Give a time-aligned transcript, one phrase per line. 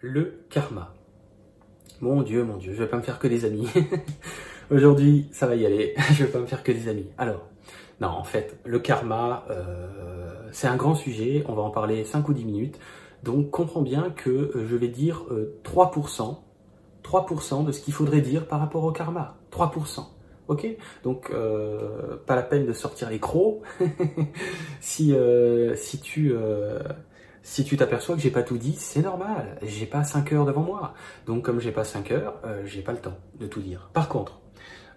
[0.00, 0.94] le karma.
[2.00, 3.68] Mon Dieu, mon Dieu, je vais pas me faire que des amis.
[4.70, 7.06] Aujourd'hui, ça va y aller, je vais pas me faire que des amis.
[7.18, 7.48] Alors,
[8.00, 12.28] non, en fait, le karma, euh, c'est un grand sujet, on va en parler 5
[12.28, 12.78] ou 10 minutes.
[13.24, 15.24] Donc, comprends bien que euh, je vais dire
[15.64, 16.34] 3%, euh,
[17.02, 19.36] 3% de ce qu'il faudrait dire par rapport au karma.
[19.50, 20.04] 3%.
[20.46, 20.66] Ok?
[21.02, 23.60] Donc, pas la peine de sortir les crocs.
[24.80, 25.14] si,
[25.76, 26.34] si tu
[27.48, 29.56] si tu t'aperçois que j'ai pas tout dit, c'est normal.
[29.62, 30.92] J'ai pas 5 heures devant moi.
[31.26, 33.88] Donc comme j'ai pas 5 heures, euh, j'ai pas le temps de tout dire.
[33.94, 34.38] Par contre,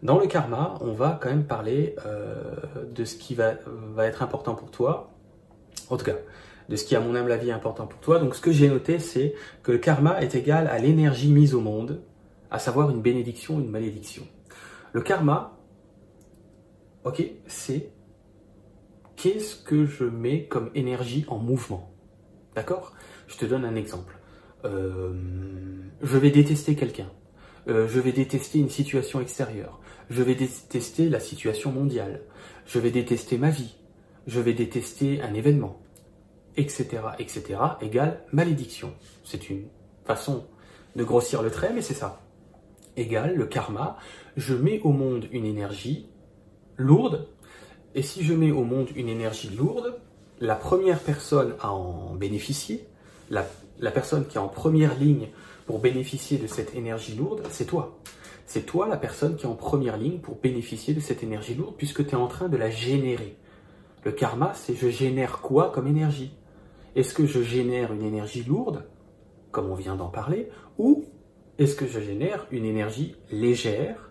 [0.04, 2.54] dans le karma, on va quand même parler euh,
[2.94, 3.54] de ce qui va,
[4.00, 5.14] être important pour toi.
[5.90, 6.18] En tout cas,
[6.68, 8.20] de ce qui, à mon humble avis, est important pour toi.
[8.20, 9.34] Donc ce que j'ai noté, c'est
[9.64, 12.02] que le karma est égal à l'énergie mise au monde,
[12.52, 14.28] à savoir une bénédiction, une malédiction.
[14.92, 15.58] Le karma,
[17.06, 17.94] ok, c'est
[19.16, 21.91] qu'est-ce que je mets comme énergie en mouvement?
[22.56, 22.94] D'accord?
[23.28, 24.18] Je te donne un exemple.
[24.66, 25.14] Euh,
[26.02, 27.10] je vais détester quelqu'un.
[27.68, 29.80] Euh, je vais détester une situation extérieure.
[30.10, 32.22] Je vais détester la situation mondiale.
[32.66, 33.76] Je vais détester ma vie.
[34.28, 35.82] Je vais détester un événement.
[36.58, 36.88] Etc.
[37.18, 37.60] etc.
[37.82, 38.94] égale malédiction.
[39.24, 39.68] C'est une
[40.06, 40.46] façon
[40.96, 42.22] de grossir le trait, mais c'est ça.
[42.98, 43.98] Égale le karma.
[44.36, 46.10] Je mets au monde une énergie
[46.78, 47.28] lourde.
[47.96, 50.00] Et si je mets au monde une énergie lourde,
[50.42, 52.88] la première personne à en bénéficier,
[53.30, 53.46] la,
[53.92, 55.28] personne qui est en première ligne
[55.68, 58.00] pour bénéficier de cette énergie lourde, c'est toi.
[58.48, 61.76] C'est toi la personne qui est en première ligne pour bénéficier de cette énergie lourde
[61.78, 63.38] puisque tu es en train de la générer.
[64.04, 66.34] Le karma, c'est je génère quoi comme énergie?
[66.96, 68.84] Est-ce que je génère une énergie lourde,
[69.52, 71.06] comme on vient d'en parler, ou
[71.60, 74.10] est-ce que je génère une énergie légère,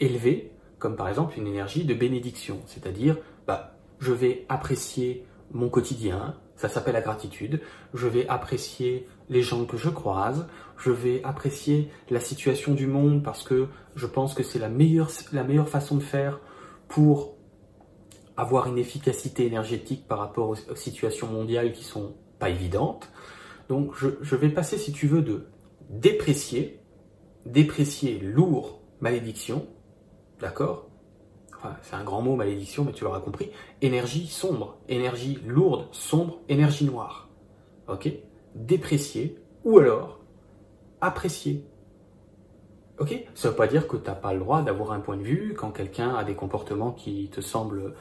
[0.00, 0.50] élevée,
[0.80, 2.60] comme par exemple une énergie de bénédiction?
[2.66, 3.16] C'est-à-dire,
[3.46, 7.60] bah, je vais apprécier mon quotidien, ça s'appelle la gratitude,
[7.94, 13.22] je vais apprécier les gens que je croise, je vais apprécier la situation du monde
[13.22, 16.40] parce que je pense que c'est la meilleure, la meilleure façon de faire
[16.88, 17.36] pour
[18.36, 23.10] avoir une efficacité énergétique par rapport aux, situations mondiales qui sont pas évidentes.
[23.68, 25.46] Donc je, je vais passer, si tu veux, de
[25.88, 26.80] déprécier,
[27.46, 29.66] déprécier lourd malédiction,
[30.40, 30.88] d'accord?
[31.82, 33.50] C'est un grand mot, malédiction, mais tu l'auras compris,
[33.82, 37.28] énergie sombre, énergie lourde, sombre, énergie noire.
[37.88, 38.10] Ok?
[38.54, 40.20] Déprécier ou alors
[41.00, 41.64] apprécier.
[42.98, 43.24] Ok?
[43.34, 45.22] Ça ne veut pas dire que tu n'as pas le droit d'avoir un point de
[45.22, 47.94] vue quand quelqu'un a des comportements qui te semblent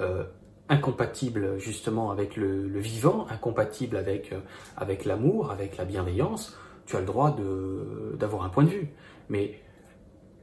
[0.00, 0.24] euh,
[0.68, 4.40] incompatibles justement avec le, vivant, incompatibles avec, euh,
[4.76, 6.56] avec l'amour, avec la bienveillance.
[6.86, 7.36] Tu as le droit
[8.14, 8.88] d'avoir un point de vue.
[9.28, 9.60] Mais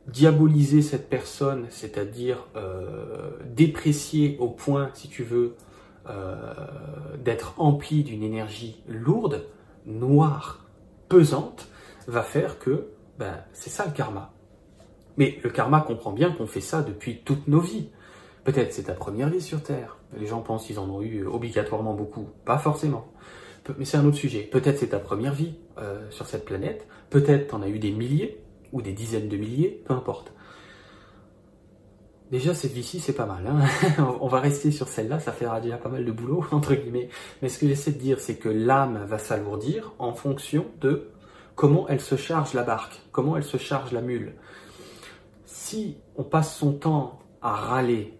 [0.07, 5.55] diaboliser cette personne, c'est-à-dire euh, déprécier au point, si tu veux,
[6.07, 6.35] euh,
[7.23, 9.47] d'être empli d'une énergie lourde,
[9.85, 10.65] noire,
[11.09, 11.67] pesante,
[12.07, 14.31] va faire que ben, c'est ça le karma.
[15.17, 17.89] Mais le karma comprend bien qu'on fait ça depuis toutes nos vies.
[18.43, 19.97] Peut-être c'est ta première vie sur Terre.
[20.17, 22.29] Les gens pensent qu'ils en ont eu obligatoirement beaucoup.
[22.43, 23.07] Pas forcément.
[23.79, 24.41] Mais c'est un autre sujet.
[24.41, 26.85] Peut-être c'est ta première vie euh, sur cette planète.
[27.09, 28.44] Peut-être t'en as eu des milliers
[28.75, 30.33] ou des dizaines de milliers, peu importe.
[32.29, 33.47] Déjà, cette vie-ci, c'est pas mal.
[33.47, 34.03] Hein.
[34.19, 37.07] On va rester sur celle-là, ça fera déjà pas mal de boulot, entre guillemets.
[37.41, 41.09] Mais ce que j'essaie de dire, c'est que l'âme va s'alourdir en fonction de
[41.55, 44.35] comment elle se charge la barque, comment elle se charge la mule.
[45.45, 48.19] Si on passe son temps à râler,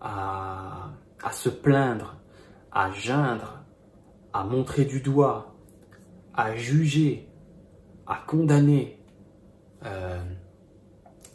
[0.00, 0.92] à,
[1.24, 2.14] à se plaindre,
[2.70, 3.64] à geindre,
[4.32, 5.56] à montrer du doigt,
[6.34, 7.28] à juger,
[8.06, 9.01] à condamner,
[9.84, 10.22] euh,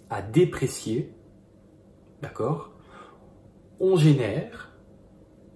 [0.10, 1.14] à déprécier,
[2.22, 2.72] d'accord
[3.80, 4.72] On génère,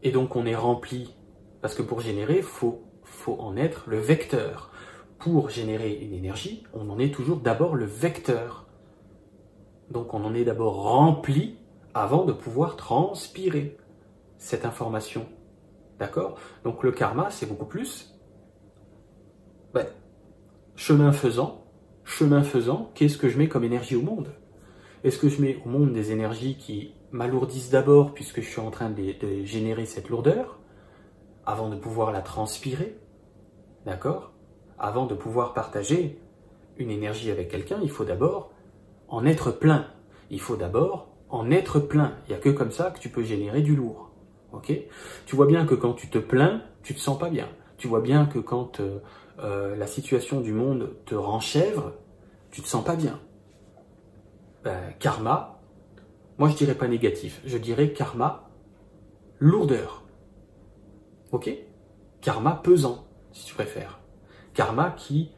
[0.04, 1.16] et donc on est rempli,
[1.62, 4.72] parce que pour générer, il faut, faut en être le vecteur.
[5.20, 8.66] Pour générer une énergie, on en est toujours d'abord le vecteur.
[9.92, 11.58] Donc on en est d'abord rempli
[11.94, 13.78] avant de pouvoir transpirer
[14.38, 15.28] cette information.
[16.00, 18.12] D'accord Donc le karma, c'est beaucoup plus
[19.74, 19.86] ben,
[20.76, 21.61] chemin faisant,
[22.04, 24.34] chemin faisant, qu'est-ce que je mets comme énergie au monde?
[25.04, 28.72] Est-ce que je mets au monde des énergies qui m'alourdissent d'abord puisque je suis en
[28.72, 30.60] train de, générer cette lourdeur
[31.46, 32.98] avant de pouvoir la transpirer
[33.86, 34.32] D'accord?
[34.78, 36.20] Avant de pouvoir partager
[36.78, 38.52] une énergie avec quelqu'un, il faut d'abord
[39.08, 39.88] en être plein.
[40.30, 42.16] Il faut d'abord en être plein.
[42.26, 44.12] Il n'y a que comme ça que tu peux générer du lourd.
[44.54, 44.72] Ok?
[45.26, 47.48] Tu vois bien que quand tu te plains, tu te sens pas bien.
[47.78, 49.00] Tu vois bien que quand euh,
[49.42, 51.94] euh, la situation du monde te renchèvre,
[52.52, 53.20] tu te sens pas bien.
[54.64, 55.60] Ben, karma,
[56.38, 58.50] moi je dirais pas négatif, je dirais karma,
[59.40, 60.04] lourdeur.
[61.32, 61.50] Ok?
[62.22, 64.00] Karma pesant, si tu préfères.
[64.54, 65.32] Karma qui,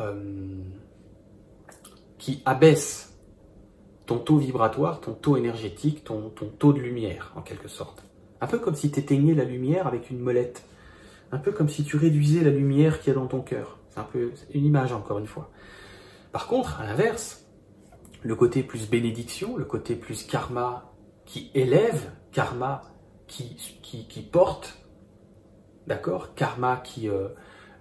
[0.00, 0.62] euh,
[2.18, 3.16] qui abaisse
[4.06, 8.04] ton taux vibratoire, ton taux énergétique, ton, ton taux de lumière, en quelque sorte.
[8.40, 10.66] Un peu comme si tu éteignais la lumière avec une molette.
[11.34, 13.78] Un peu comme si tu réduisais la lumière qu'il y a dans ton cœur.
[13.90, 15.50] C'est un peu une image, encore une fois.
[16.30, 17.44] Par contre, à l'inverse,
[18.22, 20.92] le côté plus bénédiction, le côté plus karma
[21.24, 22.82] qui élève, karma
[23.26, 24.78] qui, porte,
[25.88, 27.28] d'accord Karma qui, euh,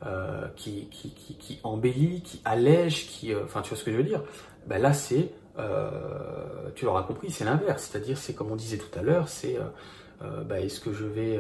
[0.07, 4.23] euh, qui, embellit, qui allège, qui, euh, enfin, tu vois ce que je veux dire?
[4.65, 5.31] Ben Là, c'est,
[6.73, 7.89] tu l'auras compris, c'est l'inverse.
[7.91, 9.59] C'est-à-dire, c'est comme on disait tout à l'heure, c'est
[10.21, 11.39] ben, est-ce que je vais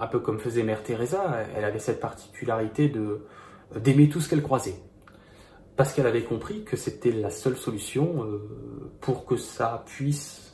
[0.00, 3.26] un peu comme faisait Mère Teresa, elle avait cette particularité de
[3.76, 4.74] d'aimer tout ce qu'elle croisait
[5.76, 10.52] parce qu'elle avait compris que c'était la seule solution euh, pour que ça puisse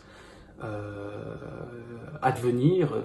[0.62, 1.34] euh,
[2.22, 3.02] advenir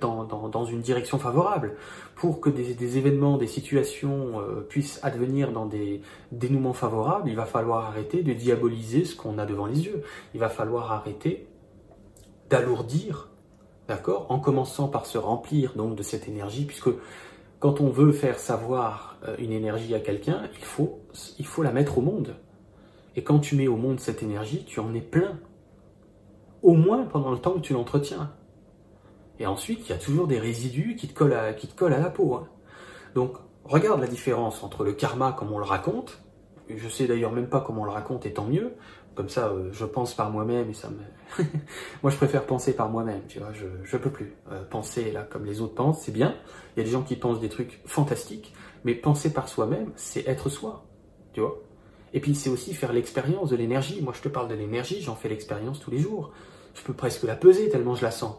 [0.00, 1.76] dans, une direction favorable,
[2.14, 6.00] pour que des, des événements, des situations euh, puissent advenir dans des
[6.32, 10.02] dénouements favorables, il va falloir arrêter de diaboliser ce qu'on a devant les yeux.
[10.32, 11.46] Il va falloir arrêter
[12.48, 13.28] d'alourdir,
[13.90, 16.90] d'accord, en commençant par se remplir donc de cette énergie, puisque
[17.58, 20.64] quand on veut faire savoir euh, une énergie à quelqu'un, il
[21.44, 22.36] faut, la mettre au monde.
[23.16, 25.40] Et quand tu mets au monde cette énergie, tu en es plein.
[26.62, 28.32] Au moins pendant le temps que tu l'entretiens.
[29.40, 31.94] Et ensuite, il y a toujours des résidus qui te collent à, qui te collent
[31.94, 32.34] à la peau.
[32.34, 32.46] Hein.
[33.16, 33.32] Donc,
[33.64, 36.22] regarde la différence entre le karma comme on le raconte.
[36.72, 38.72] Je sais d'ailleurs même pas comment on le raconte, et tant mieux.
[39.14, 41.44] Comme ça, euh, je pense par moi-même et ça me.
[42.02, 43.52] Moi, je préfère penser par moi-même, tu vois.
[43.52, 46.36] Je, je peux plus euh, penser là comme les autres pensent, c'est bien.
[46.74, 48.54] Il y a des gens qui pensent des trucs fantastiques,
[48.84, 50.86] mais penser par soi-même, c'est être soi,
[51.32, 51.60] tu vois.
[52.12, 54.00] Et puis, c'est aussi faire l'expérience de l'énergie.
[54.00, 56.32] Moi, je te parle de l'énergie, j'en fais l'expérience tous les jours.
[56.74, 58.36] Je peux presque la peser tellement je la sens.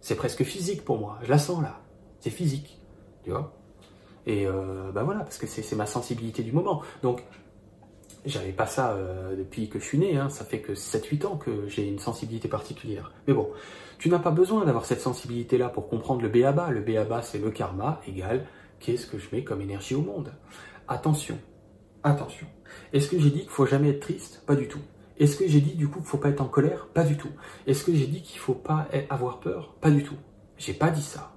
[0.00, 1.18] C'est presque physique pour moi.
[1.22, 1.80] Je la sens là.
[2.20, 2.80] C'est physique,
[3.24, 3.52] tu vois.
[4.26, 6.82] Et ben voilà, parce que c'est ma sensibilité du moment.
[7.02, 7.22] Donc,
[8.24, 10.28] j'avais pas ça euh, depuis que je suis né, hein.
[10.28, 13.12] ça fait que 7-8 ans que j'ai une sensibilité particulière.
[13.26, 13.50] Mais bon,
[13.98, 16.70] tu n'as pas besoin d'avoir cette sensibilité-là pour comprendre le béaba.
[16.70, 18.46] Le béaba, c'est le karma égal
[18.80, 20.32] qu'est-ce que je mets comme énergie au monde.
[20.88, 21.38] Attention,
[22.02, 22.46] attention.
[22.92, 24.42] Est-ce que j'ai dit qu'il faut jamais être triste?
[24.46, 24.80] Pas du tout.
[25.18, 26.88] Est-ce que j'ai dit du coup qu'il faut pas être en colère?
[26.88, 27.30] Pas du tout.
[27.66, 29.74] Est-ce que j'ai dit qu'il faut pas avoir peur?
[29.80, 30.16] Pas du tout.
[30.58, 31.32] J'ai pas dit ça.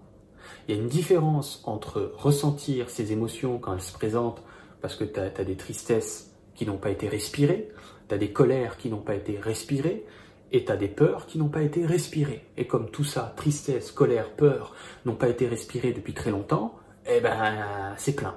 [0.67, 4.43] Il y a une différence entre ressentir ces émotions quand elles se présentent
[4.81, 7.69] parce que tu as des tristesses qui n'ont pas été respirées,
[8.09, 10.05] tu des colères qui n'ont pas été respirées,
[10.51, 12.45] et tu des peurs qui n'ont pas été respirées.
[12.57, 14.73] Et comme tout ça, tristesse, colère, peur,
[15.05, 16.75] n'ont pas été respirées depuis très longtemps,
[17.07, 18.35] eh ben, c'est plein.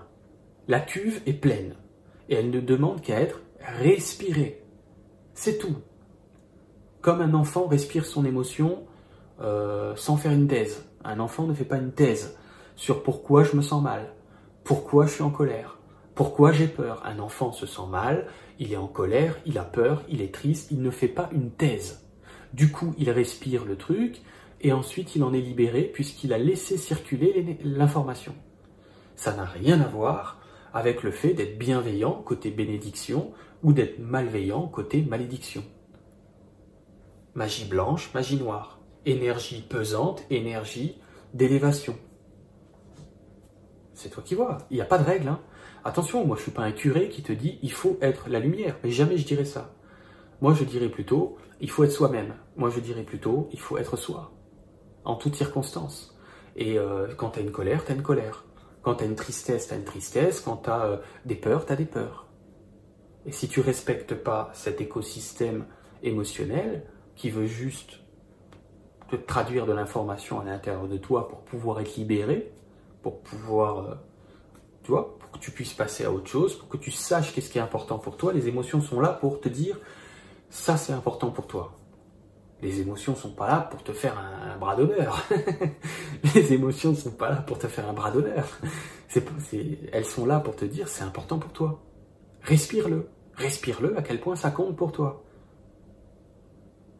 [0.66, 1.74] La cuve est pleine.
[2.28, 4.62] Et elle ne demande qu'à être respirée.
[5.34, 5.76] C'est tout.
[7.00, 8.82] Comme un enfant respire son émotion
[9.40, 10.84] euh, sans faire une thèse.
[11.04, 12.36] Un enfant ne fait pas une thèse
[12.74, 14.12] sur pourquoi je me sens mal,
[14.64, 15.77] pourquoi je suis en colère,
[16.18, 17.00] pourquoi j'ai peur?
[17.06, 18.26] Un enfant se sent mal,
[18.58, 21.52] il est en colère, il a peur, il est triste, il ne fait pas une
[21.52, 22.08] thèse.
[22.52, 24.20] Du coup, il respire le truc
[24.60, 28.34] et ensuite il en est libéré puisqu'il a laissé circuler l'information.
[29.14, 30.40] Ça n'a rien à voir
[30.74, 33.30] avec le fait d'être bienveillant côté bénédiction
[33.62, 35.62] ou d'être malveillant côté malédiction.
[37.36, 38.80] Magie blanche, magie noire.
[39.06, 40.98] Énergie pesante, énergie
[41.32, 41.96] d'élévation.
[43.94, 44.58] C'est toi qui vois.
[44.70, 45.28] Il n'y a pas de règle.
[45.28, 45.40] Hein.
[45.84, 48.76] Attention, moi je suis pas un curé qui te dit il faut être la lumière,
[48.82, 49.74] mais jamais je dirais ça.
[50.40, 52.34] Moi je dirais plutôt il faut être soi-même.
[52.56, 54.32] Moi je dirais plutôt il faut être soi,
[55.04, 56.18] en toutes circonstances.
[56.56, 58.44] Et euh, quand tu as une colère, tu as une colère.
[58.82, 60.40] Quand tu as une tristesse, tu as une tristesse.
[60.40, 62.26] Quand tu as euh, des peurs, tu as des peurs.
[63.26, 65.66] Et si tu respectes pas cet écosystème
[66.02, 68.00] émotionnel qui veut juste
[69.08, 72.52] te traduire de l'information à l'intérieur de toi pour pouvoir être libéré,
[73.02, 73.94] pour pouvoir, euh,
[74.82, 77.50] tu vois, pour que tu puisses passer à autre chose, pour que tu saches qu'est-ce
[77.50, 78.32] qui est important pour toi.
[78.32, 79.78] Les émotions sont là pour te dire
[80.50, 81.74] ça c'est important pour toi.
[82.60, 85.24] Les émotions sont pas là pour te faire un, bras d'honneur.
[86.34, 88.48] les émotions ne sont pas là pour te faire un bras d'honneur.
[89.92, 91.80] elles sont là pour te dire c'est important pour toi.
[92.42, 93.08] Respire-le.
[93.34, 95.24] Respire-le à quel point ça compte pour toi.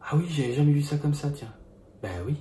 [0.01, 1.53] Ah oui, j'ai jamais vu ça comme ça, tiens.
[2.01, 2.35] Ben oui.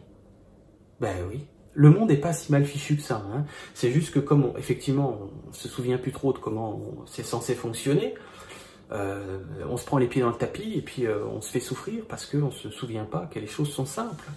[1.00, 3.25] Ben oui le monde n'est pas si mal fichu que ça.
[3.32, 3.44] Hein.
[3.73, 8.14] C'est juste que comme effectivement on se souvient plus trop de comment c'est censé fonctionner,
[8.90, 9.38] euh,
[9.70, 12.02] on se prend les pieds dans le tapis et puis euh, on se fait souffrir
[12.08, 14.28] parce qu'on ne se souvient pas que les choses sont simples.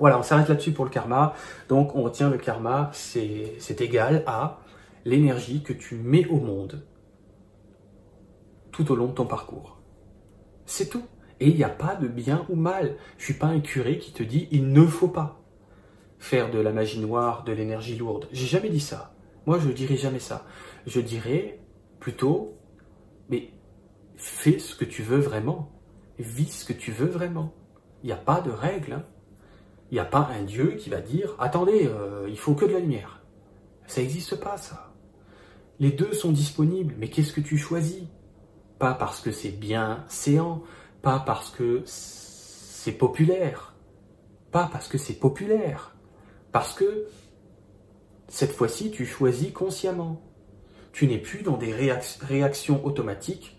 [0.00, 1.36] Voilà, on s'arrête là-dessus pour le karma.
[1.68, 4.58] Donc on retient le karma, c'est égal à
[5.04, 6.82] l'énergie que tu mets au monde
[8.72, 9.78] tout au long de ton parcours.
[10.66, 11.04] C'est tout.
[11.38, 12.96] Et il n'y a pas de bien ou mal.
[13.16, 15.41] Je suis pas un curé qui te dit il ne faut pas
[16.22, 18.28] faire de la magie noire, de l'énergie lourde.
[18.30, 19.12] J'ai jamais dit ça.
[19.44, 20.46] Moi, je ne dirais jamais ça.
[20.86, 21.58] Je dirais
[21.98, 22.56] plutôt,
[23.28, 23.50] mais
[24.14, 25.72] fais ce que tu veux vraiment.
[26.20, 27.52] Vis ce que tu veux vraiment.
[28.04, 28.92] Il n'y a pas de règle.
[28.92, 29.04] Hein.
[29.90, 32.72] Il n'y a pas un Dieu qui va dire, attendez, euh, il faut que de
[32.72, 33.24] la lumière.
[33.88, 34.94] Ça n'existe pas, ça.
[35.80, 38.04] Les deux sont disponibles, mais qu'est-ce que tu choisis?
[38.78, 40.62] Pas parce que c'est bien séant,
[41.02, 43.74] pas parce que c'est populaire,
[44.52, 45.91] pas parce que c'est populaire,
[46.52, 47.06] parce que
[48.28, 50.22] cette fois-ci, tu choisis consciemment.
[50.92, 53.58] Tu n'es plus dans des réactions automatiques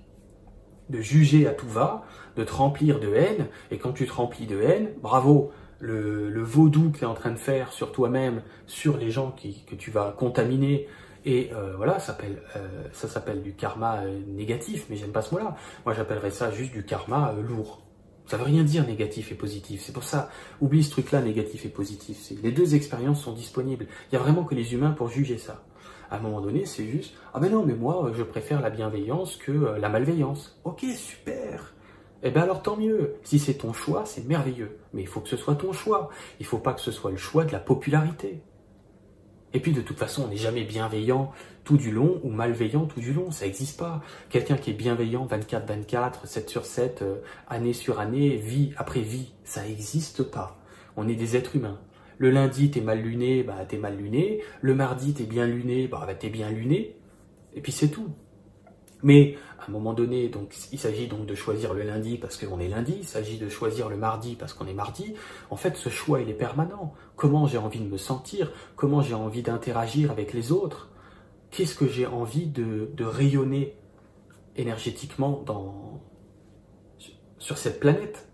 [0.89, 4.45] de juger à tout va, de te remplir de haine, et quand tu te remplis
[4.45, 8.97] de haine, bravo, le, vaudou que tu es en train de faire sur toi-même, sur
[8.97, 9.35] les gens
[9.67, 10.87] que tu vas contaminer,
[11.25, 15.21] et euh, voilà, ça s'appelle, euh, ça s'appelle du karma euh, négatif, mais j'aime pas
[15.21, 15.55] ce mot-là.
[15.85, 17.82] Moi, j'appellerais ça juste du karma lourd.
[18.27, 19.81] Ça veut rien dire négatif et positif.
[19.83, 20.29] C'est pour ça,
[20.61, 22.31] oublie ce truc-là, négatif et positif.
[22.41, 23.87] Les deux expériences sont disponibles.
[24.11, 25.63] Il y a vraiment que les humains pour juger ça.
[26.09, 29.35] À un moment donné, c'est juste, ah ben non, mais moi, je préfère la bienveillance
[29.35, 30.59] que la malveillance.
[30.63, 31.73] Ok, super.
[32.25, 33.15] Eh bien alors tant mieux.
[33.23, 34.77] Si c'est ton choix, c'est merveilleux.
[34.93, 36.09] Mais il faut que ce soit ton choix.
[36.39, 38.41] Il ne faut pas que ce soit le choix de la popularité.
[39.53, 41.31] Et puis de toute façon, on n'est jamais bienveillant
[41.63, 44.01] tout du long ou malveillant tout du long, ça n'existe pas.
[44.29, 47.15] Quelqu'un qui est bienveillant 24-24, 7 sur 7, euh,
[47.47, 50.59] année sur année, vie après vie, ça n'existe pas.
[50.97, 51.79] On est des êtres humains.
[52.17, 54.41] Le lundi, t'es mal luné, bah t'es mal luné.
[54.61, 56.95] Le mardi, t'es bien luné, bah, bah t'es bien luné.
[57.55, 58.09] Et puis c'est tout.
[59.03, 62.59] Mais à un moment donné, donc, il s'agit donc de choisir le lundi parce qu'on
[62.59, 65.13] est lundi, il s'agit de choisir le mardi parce qu'on est mardi.
[65.49, 66.93] En fait, ce choix, il est permanent.
[67.17, 68.51] Comment j'ai envie de me sentir?
[68.75, 70.89] Comment j'ai envie d'interagir avec les autres?
[71.51, 73.75] Qu'est-ce que j'ai envie de, rayonner
[74.55, 76.01] énergétiquement dans,
[77.37, 78.27] sur cette planète?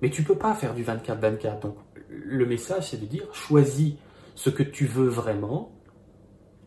[0.00, 1.60] Mais tu peux pas faire du 24-24.
[1.60, 1.76] Donc,
[2.08, 3.94] le message, c'est de dire, choisis
[4.34, 5.72] ce que tu veux vraiment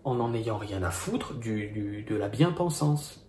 [0.05, 3.27] en n'en ayant rien à foutre du, de la bien-pensance.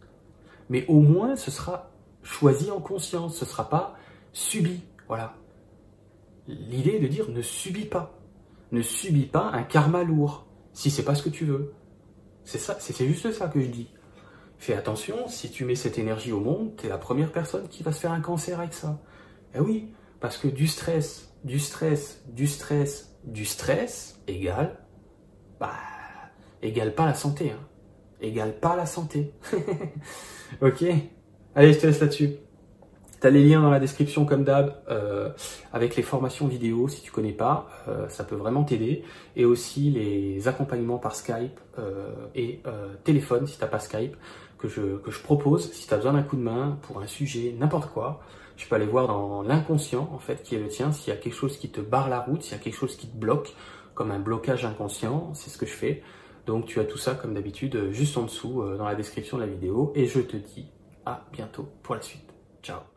[0.68, 1.90] Mais au moins, ce sera
[2.22, 3.96] choisi en conscience, ce ne sera pas
[4.32, 4.82] subi.
[5.08, 5.34] Voilà.
[6.46, 8.18] L'idée est de dire ne subis pas.
[8.72, 11.72] Ne subis pas un karma lourd, si c'est pas ce que tu veux.
[12.44, 13.88] C'est ça, c'est juste ça que je dis.
[14.58, 17.82] Fais attention, si tu mets cette énergie au monde, tu es la première personne qui
[17.82, 19.00] va se faire un cancer avec ça.
[19.54, 24.78] Eh oui, parce que du stress, du stress, du stress, du stress égale
[25.58, 25.70] bah,
[26.62, 27.50] égale pas la santé.
[27.50, 27.60] Hein.
[28.20, 29.32] Égale pas la santé.
[30.62, 30.84] ok
[31.54, 32.36] Allez, je te laisse là-dessus.
[33.20, 35.30] Tu as les liens dans la description comme d'hab euh,
[35.72, 39.04] avec les formations vidéo si tu connais pas, euh, ça peut vraiment t'aider.
[39.36, 42.60] Et aussi les accompagnements par Skype euh, et
[43.04, 44.16] téléphone si tu n'as pas Skype
[44.58, 47.06] que je, que je propose si tu as besoin d'un coup de main pour un
[47.06, 48.20] sujet, n'importe quoi.
[48.56, 51.20] Tu peux aller voir dans l'inconscient en fait qui est le tien, s'il y a
[51.20, 53.54] quelque chose qui te barre la route, s'il y a quelque chose qui te bloque,
[53.94, 56.02] comme un blocage inconscient, c'est ce que je fais.
[56.46, 59.48] Donc tu as tout ça comme d'habitude juste en dessous dans la description de la
[59.48, 60.66] vidéo et je te dis
[61.04, 62.32] à bientôt pour la suite.
[62.62, 62.95] Ciao